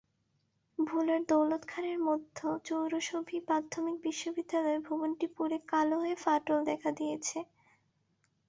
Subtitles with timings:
[0.79, 2.37] ভোলার দৌলতখানের মধ্য
[2.65, 3.95] চরশুভী প্রাথমিক
[4.35, 7.37] বিদ্যালয় ভবনটি পুড়ে কালো হয়ে ফাটল দেখা দিয়েছে।